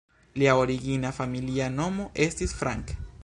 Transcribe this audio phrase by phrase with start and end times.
[0.43, 2.95] Lia origina familia nomo estis "Frank".